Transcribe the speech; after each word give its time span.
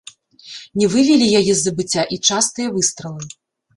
Не 0.81 0.87
вывелі 0.93 1.27
яе 1.41 1.43
з 1.55 1.59
забыцця 1.67 2.03
і 2.17 2.21
частыя 2.31 2.67
выстралы. 2.79 3.21